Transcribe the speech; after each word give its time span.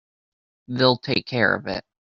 They'll 0.67 0.97
take 0.97 1.27
care 1.27 1.53
of 1.53 1.67
it. 1.67 1.85